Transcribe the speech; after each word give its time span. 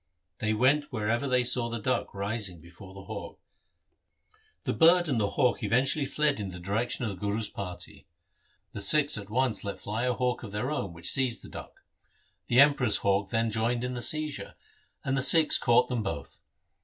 They 0.39 0.55
went 0.55 0.85
wherever 0.91 1.27
they 1.27 1.43
saw 1.43 1.69
the 1.69 1.77
duck 1.79 2.15
rising 2.15 2.59
before 2.59 2.95
the 2.95 3.03
hawk. 3.03 3.39
The 4.63 4.73
bird 4.73 5.07
and 5.07 5.21
the 5.21 5.29
hawk 5.29 5.61
eventually 5.61 6.07
fled 6.07 6.39
in 6.39 6.49
the 6.49 6.57
direction 6.59 7.05
of 7.05 7.09
the 7.11 7.15
8o 7.17 7.19
THE 7.19 7.19
SIKH 7.19 7.21
RELIGION 7.21 7.35
Guru's 7.35 7.49
party. 7.49 8.07
The 8.71 8.81
Sikhs 8.81 9.17
at 9.19 9.29
once 9.29 9.63
let 9.63 9.79
fly 9.79 10.05
a 10.05 10.13
hawk 10.13 10.41
of 10.41 10.51
their 10.51 10.71
own 10.71 10.93
which 10.93 11.11
seized 11.11 11.43
the 11.43 11.49
duck. 11.49 11.83
The 12.47 12.59
Emperor's 12.59 12.97
hawk 13.05 13.29
then 13.29 13.51
joined 13.51 13.83
in 13.83 13.93
the 13.93 14.01
seizure, 14.01 14.55
and 15.05 15.15
the 15.15 15.21
Sikhs 15.21 15.59
caught 15.59 15.87
them 15.87 16.01
both. 16.01 16.41